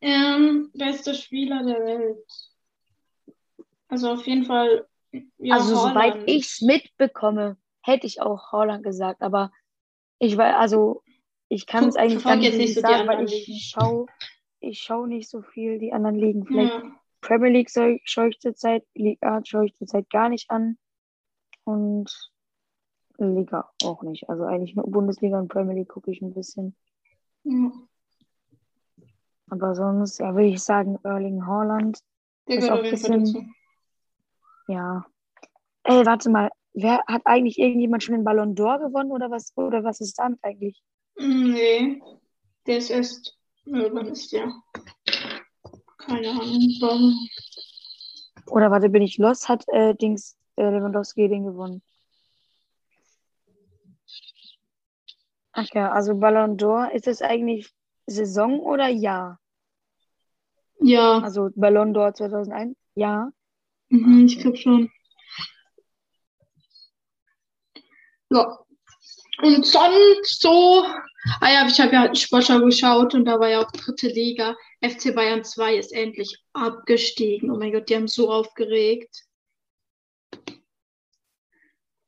Ähm, 0.00 0.72
bester 0.74 1.14
Spieler 1.14 1.62
der 1.62 1.84
Welt. 1.84 2.26
Also 3.86 4.10
auf 4.10 4.26
jeden 4.26 4.46
Fall. 4.46 4.88
Ja, 5.38 5.54
also, 5.54 5.76
soweit 5.76 6.14
Haaland. 6.14 6.28
ich 6.28 6.46
es 6.46 6.60
mitbekomme, 6.60 7.56
hätte 7.82 8.08
ich 8.08 8.20
auch 8.20 8.50
Haaland 8.50 8.82
gesagt, 8.82 9.22
aber 9.22 9.52
ich 10.18 10.36
weiß, 10.36 10.56
also, 10.56 11.04
ich 11.48 11.66
kann 11.66 11.88
es 11.88 11.94
eigentlich 11.94 12.24
gar 12.24 12.34
nicht 12.34 12.46
jetzt 12.48 12.58
nicht 12.58 12.80
sagen, 12.80 13.06
weil 13.06 13.30
ich 13.30 13.70
schaue 13.72 14.06
ich 14.66 14.80
schau 14.80 15.06
nicht 15.06 15.28
so 15.28 15.42
viel 15.42 15.78
die 15.78 15.92
anderen 15.92 16.16
Ligen. 16.16 16.46
Vielleicht 16.46 16.72
Ja. 16.74 16.92
Premier 17.20 17.50
League 17.50 17.70
schaue 17.70 18.28
ich 18.28 18.38
zurzeit, 18.40 18.84
Liga 18.94 19.40
schaue 19.44 19.66
ich 19.66 19.74
zurzeit 19.74 20.08
gar 20.10 20.28
nicht 20.28 20.50
an 20.50 20.78
und 21.64 22.10
Liga 23.18 23.70
auch 23.82 24.02
nicht. 24.02 24.28
Also 24.28 24.44
eigentlich 24.44 24.74
nur 24.76 24.86
Bundesliga 24.90 25.38
und 25.38 25.48
Premier 25.48 25.74
League 25.74 25.88
gucke 25.88 26.10
ich 26.10 26.20
ein 26.22 26.34
bisschen. 26.34 26.76
ja. 27.44 27.72
Aber 29.48 29.76
sonst, 29.76 30.18
ja, 30.18 30.34
würde 30.34 30.48
ich 30.48 30.60
sagen, 30.62 30.98
Erling 31.04 31.46
Haaland. 31.46 32.00
Der 32.48 32.58
Ist 32.58 32.68
auch 32.70 32.82
ein 32.82 32.90
bisschen- 32.90 33.54
Ja. 34.66 35.06
Ey, 35.84 36.04
warte 36.04 36.30
mal. 36.30 36.50
Wer 36.74 37.00
hat 37.06 37.22
eigentlich 37.26 37.56
irgendjemand 37.58 38.02
schon 38.02 38.16
den 38.16 38.24
Ballon 38.24 38.56
d'Or 38.56 38.80
gewonnen 38.80 39.12
oder 39.12 39.30
was? 39.30 39.52
Oder 39.56 39.84
was 39.84 40.00
ist 40.00 40.18
damit 40.18 40.40
eigentlich? 40.42 40.82
Nee. 41.16 42.02
Der 42.66 42.78
ist 42.78 42.90
erst. 42.90 43.38
Ja, 43.66 43.92
wann 43.92 44.06
ist 44.08 44.32
der? 44.32 44.52
Keine 45.98 46.30
Ahnung. 46.30 46.76
Warum? 46.80 47.28
Oder 48.46 48.70
warte, 48.70 48.88
bin 48.88 49.02
ich 49.02 49.18
los? 49.18 49.48
Hat 49.48 49.64
äh, 49.68 49.94
Dings 49.94 50.36
äh, 50.56 50.62
Lewandowski 50.62 51.28
den 51.28 51.44
gewonnen? 51.44 51.82
Ach 55.52 55.66
ja, 55.72 55.90
also 55.90 56.14
Ballon 56.14 56.56
d'Or, 56.56 56.92
ist 56.92 57.08
es 57.08 57.22
eigentlich 57.22 57.72
Saison 58.06 58.60
oder 58.60 58.88
Jahr? 58.88 59.40
Ja, 60.80 61.18
Also 61.18 61.48
Ballon 61.56 61.92
d'Or 61.94 62.14
2001? 62.14 62.76
Ja. 62.94 63.30
mhm, 63.88 64.26
ich 64.26 64.38
glaube 64.38 64.56
schon. 64.56 64.90
Ja. 68.30 68.58
Und 69.42 69.66
sonst 69.66 70.40
so. 70.40 70.84
Ah 71.40 71.52
ja, 71.52 71.66
ich 71.66 71.80
habe 71.80 71.92
ja 71.92 72.14
Sportschau 72.14 72.60
geschaut 72.60 73.14
und 73.14 73.24
da 73.24 73.40
war 73.40 73.48
ja 73.48 73.60
auch 73.64 73.70
dritte 73.72 74.08
Liga. 74.08 74.56
FC 74.80 75.14
Bayern 75.14 75.44
2 75.44 75.76
ist 75.76 75.92
endlich 75.92 76.38
abgestiegen. 76.52 77.50
Oh 77.50 77.56
mein 77.56 77.72
Gott, 77.72 77.88
die 77.88 77.96
haben 77.96 78.08
so 78.08 78.30
aufgeregt. 78.30 79.24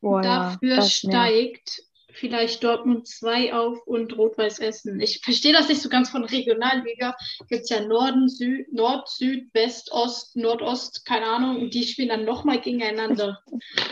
Boah, 0.00 0.22
ja, 0.22 0.50
Dafür 0.50 0.76
nervt. 0.76 0.92
steigt 0.92 1.82
vielleicht 2.12 2.64
Dortmund 2.64 3.06
2 3.06 3.54
auf 3.54 3.86
und 3.86 4.16
Rot-Weiß 4.16 4.58
Essen. 4.58 5.00
Ich 5.00 5.20
verstehe 5.20 5.52
das 5.52 5.68
nicht 5.68 5.80
so 5.80 5.88
ganz 5.88 6.10
von 6.10 6.24
Regionalliga. 6.24 7.16
Gibt 7.48 7.62
es 7.62 7.70
ja 7.70 7.80
Norden, 7.80 8.28
Süd, 8.28 8.72
Nord, 8.72 9.08
Süd, 9.08 9.52
West, 9.54 9.92
Ost, 9.92 10.36
Nordost, 10.36 11.04
keine 11.06 11.26
Ahnung. 11.26 11.62
Und 11.62 11.74
die 11.74 11.84
spielen 11.84 12.08
dann 12.08 12.24
nochmal 12.24 12.60
gegeneinander. 12.60 13.42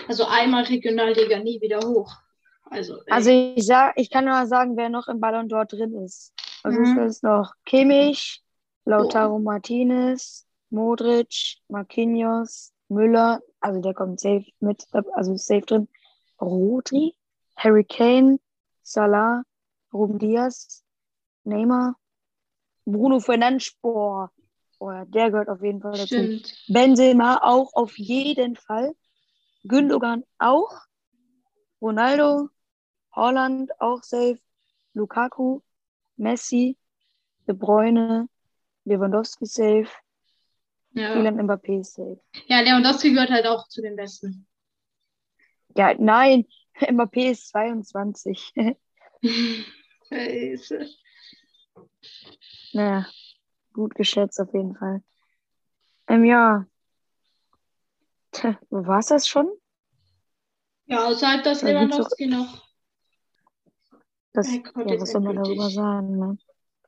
Also 0.08 0.24
einmal 0.26 0.64
Regionalliga, 0.64 1.38
nie 1.38 1.60
wieder 1.60 1.80
hoch. 1.80 2.12
Also. 2.70 3.00
Also 3.08 3.30
ich 3.30 3.64
sag, 3.66 3.94
ich 3.96 4.10
kann 4.10 4.24
nur 4.24 4.46
sagen, 4.46 4.76
wer 4.76 4.88
noch 4.88 5.08
im 5.08 5.20
Ballon 5.20 5.48
d'Or 5.48 5.64
drin 5.66 5.94
ist. 6.04 6.32
Also 6.62 6.80
Mhm. 6.80 6.98
es 6.98 7.16
ist 7.16 7.22
noch 7.22 7.52
Kimmich, 7.64 8.42
Lautaro 8.84 9.38
Martinez, 9.38 10.46
Modric, 10.70 11.58
Marquinhos, 11.68 12.72
Müller, 12.88 13.40
also 13.60 13.80
der 13.80 13.94
kommt 13.94 14.20
safe 14.20 14.46
mit, 14.60 14.84
also 15.14 15.36
safe 15.36 15.62
drin. 15.62 15.88
Rodri, 16.40 17.14
Harry 17.56 17.84
Kane, 17.84 18.38
Salah, 18.82 19.42
Ruben 19.92 20.18
Diaz, 20.18 20.84
Neymar, 21.44 21.96
Bruno 22.84 23.20
Fernandes, 23.20 23.72
boah, 23.80 24.30
boah, 24.78 25.04
der 25.06 25.30
gehört 25.30 25.48
auf 25.48 25.62
jeden 25.62 25.80
Fall 25.80 25.92
dazu. 25.92 26.06
stimmt. 26.06 26.54
Benzema 26.68 27.38
auch 27.42 27.72
auf 27.74 27.96
jeden 27.98 28.56
Fall. 28.56 28.94
Gündogan 29.64 30.24
auch. 30.38 30.70
Ronaldo, 31.80 32.48
Holland 33.16 33.72
auch 33.80 34.02
safe. 34.02 34.38
Lukaku, 34.94 35.60
Messi, 36.16 36.76
De 37.46 37.54
Bruyne, 37.54 38.28
Lewandowski 38.84 39.46
safe. 39.46 39.88
Ja. 40.92 41.12
Kylian 41.12 41.36
Mbappé 41.42 41.84
safe. 41.84 42.20
ja, 42.46 42.60
Lewandowski 42.60 43.12
gehört 43.12 43.30
halt 43.30 43.46
auch 43.46 43.68
zu 43.68 43.82
den 43.82 43.96
Besten. 43.96 44.46
Ja, 45.76 45.94
nein, 45.98 46.46
Mbappé 46.80 47.30
ist 47.32 47.48
22. 47.48 48.54
Scheiße. 50.08 50.88
naja, 52.72 53.06
gut 53.72 53.94
geschätzt 53.94 54.40
auf 54.40 54.52
jeden 54.54 54.76
Fall. 54.76 55.02
Ähm, 56.08 56.24
ja. 56.24 56.66
War 58.70 58.98
es 58.98 59.06
das 59.06 59.26
schon? 59.26 59.48
Ja, 60.86 61.06
außerhalb 61.06 61.42
das 61.42 61.60
Da 61.60 61.68
gibt's 61.68 61.96
Lewandowski 61.96 62.26
noch. 62.26 62.65
Das, 64.36 64.54
ja, 64.54 65.00
was 65.00 65.12
soll 65.12 65.22
man 65.22 65.36
darüber 65.36 65.70
sagen? 65.70 66.18
Ne? 66.18 66.38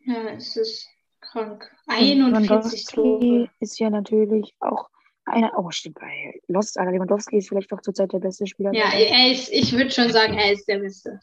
Ja, 0.04 0.28
es 0.32 0.54
ist 0.54 0.86
krank. 1.20 1.66
41 1.86 2.26
Lewandowski 2.26 2.94
Tore. 2.94 3.50
ist 3.60 3.78
ja 3.78 3.88
natürlich 3.88 4.54
auch 4.60 4.90
einer. 5.24 5.52
Oh, 5.56 5.70
stimmt, 5.70 5.98
bei 5.98 6.38
Lost, 6.46 6.78
Alter, 6.78 6.92
Lewandowski 6.92 7.38
ist 7.38 7.48
vielleicht 7.48 7.72
doch 7.72 7.80
zurzeit 7.80 8.12
der 8.12 8.18
beste 8.18 8.46
Spieler. 8.46 8.74
Ja, 8.74 8.90
er 8.92 9.32
ist, 9.32 9.50
ich 9.50 9.72
würde 9.72 9.90
schon 9.90 10.12
sagen, 10.12 10.34
er 10.34 10.52
ist 10.52 10.68
der 10.68 10.80
Beste. 10.80 11.18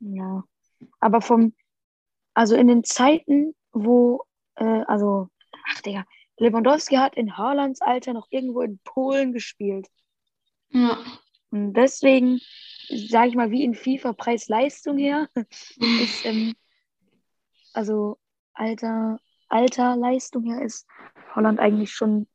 ja. 0.00 0.42
Aber 0.98 1.20
vom, 1.20 1.54
also 2.34 2.56
in 2.56 2.66
den 2.66 2.82
Zeiten, 2.82 3.54
wo, 3.72 4.24
äh, 4.56 4.82
also, 4.88 5.28
ach 5.68 5.80
Digga, 5.82 6.04
Lewandowski 6.38 6.96
hat 6.96 7.14
in 7.14 7.36
Haalands 7.36 7.80
Alter 7.80 8.12
noch 8.12 8.26
irgendwo 8.30 8.62
in 8.62 8.80
Polen 8.82 9.32
gespielt. 9.32 9.86
Ja. 10.70 10.98
Und 11.50 11.74
deswegen, 11.74 12.40
sage 12.88 13.28
ich 13.28 13.34
mal, 13.34 13.50
wie 13.50 13.64
in 13.64 13.74
FIFA 13.74 14.12
Preis-Leistung 14.12 14.98
her, 14.98 15.28
ist, 15.76 16.24
ähm, 16.24 16.54
also 17.72 18.18
Alter, 18.54 19.18
Alter, 19.48 19.96
Leistung 19.96 20.44
her 20.44 20.62
ist 20.62 20.86
Holland 21.34 21.60
eigentlich 21.60 21.92
schon 21.92 22.26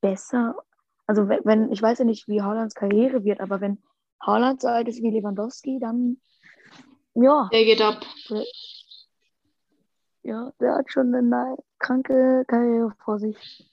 besser. 0.00 0.54
Also 1.06 1.28
wenn, 1.28 1.40
wenn, 1.44 1.72
ich 1.72 1.82
weiß 1.82 1.98
ja 1.98 2.04
nicht, 2.04 2.28
wie 2.28 2.42
Hollands 2.42 2.74
Karriere 2.74 3.24
wird, 3.24 3.40
aber 3.40 3.60
wenn 3.60 3.82
Holland 4.24 4.60
so 4.60 4.68
alt 4.68 4.88
ist 4.88 5.02
wie 5.02 5.10
Lewandowski, 5.10 5.78
dann 5.80 6.20
ja, 7.14 7.48
Der 7.52 7.64
geht 7.64 7.80
ab. 7.80 8.00
ja, 10.22 10.52
der 10.60 10.74
hat 10.74 10.92
schon 10.92 11.14
eine 11.14 11.56
kranke 11.78 12.44
Karriere 12.46 12.92
vor 13.04 13.18
sich. 13.18 13.68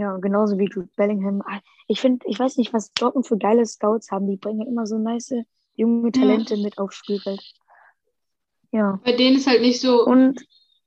Ja, 0.00 0.16
genauso 0.16 0.56
wie 0.56 0.64
Jude 0.64 0.88
Bellingham. 0.96 1.42
Ah, 1.46 1.60
Ich 1.86 2.00
finde, 2.00 2.26
ich 2.26 2.38
weiß 2.38 2.56
nicht, 2.56 2.72
was 2.72 2.90
Dortmund 2.94 3.26
für 3.26 3.36
geile 3.36 3.66
Scouts 3.66 4.10
haben. 4.10 4.26
Die 4.26 4.38
bringen 4.38 4.66
immer 4.66 4.86
so 4.86 4.96
nice 4.96 5.34
junge 5.74 6.10
Talente 6.10 6.56
mit 6.56 6.78
aufs 6.78 6.96
Spielfeld. 6.96 7.42
Ja. 8.72 8.98
Bei 9.04 9.12
denen 9.12 9.36
ist 9.36 9.46
halt 9.46 9.60
nicht 9.60 9.78
so, 9.78 10.02
Und 10.06 10.40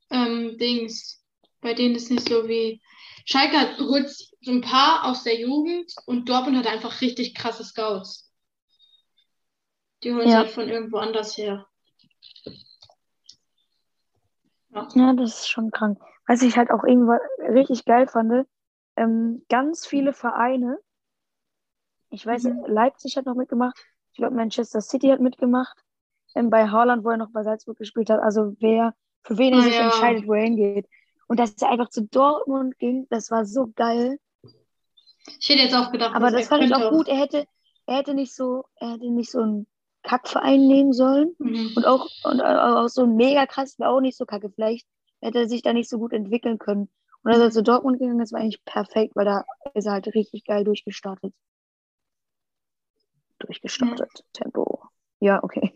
ähm, 0.10 0.58
Dings. 0.58 1.24
Bei 1.62 1.75
denen 1.75 1.93
ist 1.93 2.10
nicht 2.10 2.27
so 2.27 2.48
wie. 2.48 2.82
Schalke 3.25 3.55
hat, 3.60 3.77
holt 3.79 4.10
so 4.10 4.51
ein 4.51 4.62
paar 4.62 5.05
aus 5.05 5.24
der 5.24 5.39
Jugend 5.39 5.93
und 6.08 6.27
Dortmund 6.27 6.58
hat 6.58 6.65
einfach 6.65 7.01
richtig 7.01 7.36
krasse 7.36 7.63
Scouts. 7.63 8.32
Die 10.03 10.12
holen 10.12 10.27
sie 10.27 10.34
Ja. 10.34 10.39
halt 10.39 10.50
von 10.50 10.67
irgendwo 10.70 10.98
anders 10.98 11.38
her. 11.38 11.67
Ja. 14.72 14.88
Ja, 14.96 15.13
das 15.13 15.41
ist 15.41 15.50
schon 15.51 15.70
krank. 15.70 16.00
Was 16.25 16.41
ich 16.41 16.58
halt 16.58 16.72
auch 16.72 16.84
irgendwann 16.84 17.20
richtig 17.48 17.86
geil 17.86 18.08
fand, 18.08 18.48
ähm, 18.96 19.44
ganz 19.50 19.86
viele 19.86 20.14
Vereine, 20.14 20.78
ich 22.10 22.26
weiß, 22.26 22.44
Mhm. 22.44 22.66
Leipzig 22.68 23.18
hat 23.18 23.26
noch 23.26 23.36
mitgemacht, 23.36 23.78
ich 24.12 24.18
glaube 24.18 24.36
Manchester 24.36 24.82
City 24.82 25.08
hat 25.10 25.20
mitgemacht, 25.20 25.76
ähm, 26.36 26.50
bei 26.50 26.68
Haaland, 26.70 27.04
wo 27.04 27.10
er 27.10 27.18
noch 27.18 27.32
bei 27.32 27.44
Salzburg 27.44 27.78
gespielt 27.78 28.10
hat, 28.10 28.20
also 28.20 28.56
wer, 28.60 28.94
für 29.24 29.38
wen 29.38 29.54
er 29.54 29.60
Ah, 29.60 29.64
sich 29.64 29.76
ja. 29.76 29.84
entscheidet, 29.86 30.28
wo 30.28 30.34
er 30.34 30.44
hingeht. 30.44 30.88
Und 31.28 31.40
dass 31.40 31.54
er 31.62 31.70
einfach 31.72 31.90
zu 31.90 32.04
Dortmund 32.04 32.78
ging, 32.78 33.08
das 33.10 33.32
war 33.32 33.46
so 33.46 33.72
geil. 33.76 34.20
Ich 35.40 35.50
hätte 35.50 35.62
jetzt 35.64 35.74
auch 35.74 35.92
gedacht, 35.92 36.16
Aber 36.16 36.32
das 36.32 36.48
fand 36.48 36.64
ich 36.64 36.74
auch 36.76 36.92
gut. 36.92 37.08
Er 37.08 37.16
hätte, 37.18 37.48
er 37.86 37.98
hätte 37.98 38.14
nicht 38.14 38.36
so, 38.36 38.66
er 38.76 38.92
hätte 38.94 39.10
nicht 39.10 39.32
so 39.32 39.40
ein 39.42 39.68
Kackverein 40.04 40.68
nehmen 40.68 40.92
sollen. 40.94 41.34
Mhm. 41.40 41.72
Und 41.76 41.88
auch, 41.88 42.08
und 42.26 42.42
auch 42.42 42.88
so 42.90 43.04
ein 43.04 43.16
mega 43.16 43.46
krass 43.46 43.80
wäre 43.80 43.90
auch 43.90 44.02
nicht 44.02 44.18
so 44.18 44.26
kacke. 44.26 44.50
Vielleicht 44.50 44.86
hätte 45.22 45.40
er 45.40 45.48
sich 45.48 45.62
da 45.62 45.72
nicht 45.72 45.90
so 45.90 45.98
gut 45.98 46.12
entwickeln 46.12 46.60
können. 46.60 46.90
Und 47.24 47.32
als 47.32 47.39
er 47.42 47.51
zu 47.51 47.63
Dortmund 47.63 48.00
gegangen 48.00 48.20
ist, 48.20 48.34
war 48.34 48.42
eigentlich 48.42 48.63
perfekt, 48.65 49.15
weil 49.15 49.25
da 49.25 49.44
ist 49.74 49.86
er 49.86 49.94
halt 49.94 50.08
richtig 50.13 50.44
geil 50.46 50.63
durchgestartet. 50.63 51.34
Durchgestartet. 53.39 54.24
Tempo. 54.34 54.84
Ja, 55.20 55.42
okay. 55.44 55.74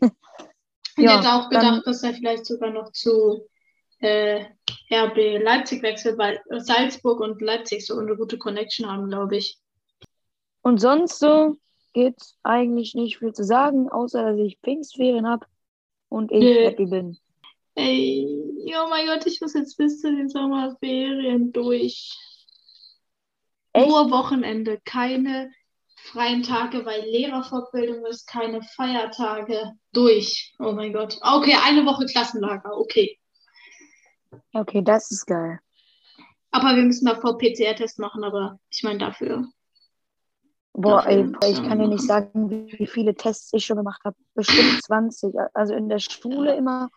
Ich 0.97 1.03
Ja, 1.03 1.17
hätte 1.17 1.29
auch 1.33 1.49
dann- 1.49 1.61
gedacht, 1.61 1.87
dass 1.87 2.03
er 2.03 2.13
vielleicht 2.13 2.45
sogar 2.45 2.71
noch 2.71 2.91
zu 2.91 3.47
äh, 3.99 4.45
RB 4.91 5.37
Leipzig 5.41 5.81
wechselt, 5.83 6.17
weil 6.17 6.41
Salzburg 6.59 7.19
und 7.19 7.41
Leipzig 7.41 7.85
so 7.85 7.97
eine 7.97 8.15
gute 8.15 8.37
Connection 8.37 8.89
haben, 8.89 9.07
glaube 9.09 9.37
ich. 9.37 9.59
Und 10.61 10.79
sonst 10.79 11.19
so 11.19 11.55
gibt 11.93 12.35
eigentlich 12.43 12.93
nicht 12.93 13.17
viel 13.19 13.33
zu 13.33 13.43
sagen, 13.43 13.89
außer 13.89 14.23
dass 14.31 14.39
ich 14.39 14.59
Pfingstferien 14.63 15.27
habe 15.27 15.45
und 16.09 16.31
ich 16.31 16.41
Nö. 16.41 16.65
happy 16.65 16.85
bin. 16.85 17.17
Ey, 17.79 18.25
oh 18.75 18.89
mein 18.89 19.05
Gott, 19.05 19.27
ich 19.27 19.39
muss 19.39 19.53
jetzt 19.53 19.77
bis 19.77 20.01
zu 20.01 20.13
den 20.13 20.29
Sommerferien 20.29 21.51
durch. 21.51 22.17
Echt? 23.73 23.87
Nur 23.87 24.09
Wochenende, 24.09 24.81
keine 24.83 25.51
freien 26.11 26.41
Tage, 26.41 26.83
weil 26.87 27.01
Lehrerfortbildung 27.03 28.03
ist, 28.07 28.25
keine 28.27 28.63
Feiertage. 28.63 29.73
Durch. 29.93 30.55
Oh 30.57 30.71
mein 30.71 30.91
Gott. 30.91 31.19
Okay, 31.21 31.55
eine 31.63 31.85
Woche 31.85 32.07
Klassenlager, 32.07 32.75
okay. 32.75 33.19
Okay, 34.53 34.81
das 34.81 35.11
ist 35.11 35.27
geil. 35.27 35.59
Aber 36.49 36.75
wir 36.75 36.83
müssen 36.83 37.05
davor 37.05 37.37
PCR-Test 37.37 37.99
machen, 37.99 38.23
aber 38.23 38.59
ich 38.71 38.81
meine 38.81 38.97
dafür. 38.97 39.45
Boah, 40.73 41.03
Dafür 41.03 41.35
ey, 41.41 41.51
ich 41.51 41.61
kann 41.61 41.77
dir 41.77 41.87
nicht 41.87 42.03
sagen, 42.03 42.49
wie 42.49 42.87
viele 42.87 43.13
Tests 43.13 43.53
ich 43.53 43.65
schon 43.65 43.77
gemacht 43.77 44.01
habe. 44.03 44.15
Bestimmt 44.33 44.81
20. 44.83 45.35
Also 45.53 45.75
in 45.75 45.89
der 45.89 45.99
Schule 45.99 46.55
immer, 46.55 46.89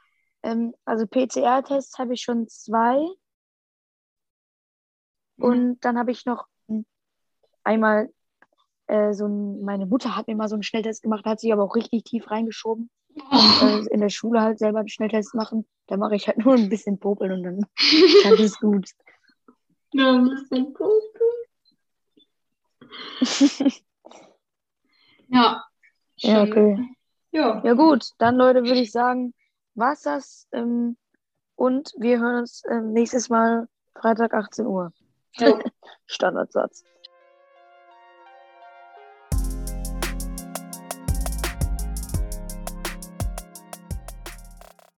ähm, 0.42 0.74
also 0.84 1.06
PCR-Tests 1.06 1.98
habe 1.98 2.14
ich 2.14 2.22
schon 2.22 2.48
zwei. 2.48 2.96
Mhm. 5.36 5.44
Und 5.44 5.80
dann 5.80 5.98
habe 5.98 6.10
ich 6.10 6.26
noch 6.26 6.46
hm, 6.68 6.84
einmal 7.64 8.12
äh, 8.86 9.12
so 9.12 9.26
ein, 9.26 9.62
meine 9.62 9.86
Mutter 9.86 10.16
hat 10.16 10.26
mir 10.26 10.36
mal 10.36 10.48
so 10.48 10.56
einen 10.56 10.62
Schnelltest 10.62 11.02
gemacht, 11.02 11.24
hat 11.24 11.40
sich 11.40 11.52
aber 11.52 11.64
auch 11.64 11.76
richtig 11.76 12.04
tief 12.04 12.30
reingeschoben. 12.30 12.90
Oh. 13.30 13.66
Äh, 13.66 13.86
in 13.92 14.00
der 14.00 14.08
Schule 14.08 14.40
halt 14.40 14.58
selber 14.58 14.80
einen 14.80 14.88
Schnelltest 14.88 15.34
machen. 15.34 15.66
Da 15.86 15.96
mache 15.96 16.14
ich 16.14 16.28
halt 16.28 16.38
nur 16.38 16.54
ein 16.54 16.68
bisschen 16.68 16.98
popeln 16.98 17.32
und 17.32 17.42
dann 17.42 17.66
dann 18.22 18.34
ist 18.34 18.58
gut. 18.60 18.90
Ja, 19.92 20.14
ein 20.14 20.28
bisschen 20.28 20.72
gucken. 20.72 21.00
Ja. 25.32 25.64
Ja, 26.16 26.46
schon. 26.46 26.50
okay. 26.50 26.88
Ja. 27.30 27.62
Ja 27.64 27.74
gut, 27.74 28.10
dann 28.18 28.36
Leute 28.36 28.64
würde 28.64 28.80
ich 28.80 28.90
sagen, 28.90 29.32
war's 29.80 30.02
das. 30.02 30.46
Ähm, 30.52 30.96
und 31.56 31.92
wir 31.98 32.20
hören 32.20 32.40
uns 32.40 32.62
ähm, 32.70 32.92
nächstes 32.92 33.28
Mal 33.28 33.68
Freitag 33.94 34.32
18 34.32 34.66
Uhr. 34.66 34.92
Standardsatz. 36.06 36.84